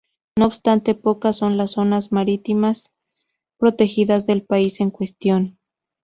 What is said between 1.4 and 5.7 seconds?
las zonas marítimas protegidas del país en cuestión.